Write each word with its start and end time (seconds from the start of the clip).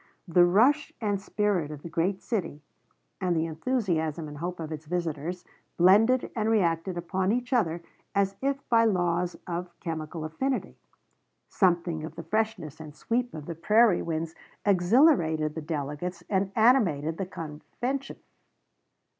The 0.27 0.45
rush 0.45 0.91
and 0.99 1.21
spirit 1.21 1.69
of 1.69 1.83
the 1.83 1.87
great 1.87 2.23
city, 2.23 2.63
and 3.21 3.35
the 3.35 3.45
enthusiasm 3.45 4.27
and 4.27 4.39
hope 4.39 4.59
of 4.59 4.71
its 4.71 4.87
visitors, 4.87 5.45
blended 5.77 6.31
and 6.35 6.49
reacted 6.49 6.97
upon 6.97 7.31
each 7.31 7.53
other 7.53 7.83
as 8.15 8.35
if 8.41 8.67
by 8.67 8.83
laws 8.83 9.37
of 9.45 9.79
chemical 9.79 10.25
affinity. 10.25 10.75
Something 11.49 12.03
of 12.03 12.15
the 12.15 12.23
freshness 12.23 12.79
and 12.79 12.95
sweep 12.95 13.31
of 13.35 13.45
the 13.45 13.53
prairie 13.53 14.01
winds 14.01 14.33
exhilarated 14.65 15.53
the 15.53 15.61
delegates 15.61 16.23
and 16.31 16.51
animated 16.55 17.19
the 17.19 17.27
convention. 17.27 18.17